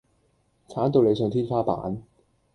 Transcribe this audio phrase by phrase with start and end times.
[0.67, 2.01] 鏟到你上天花板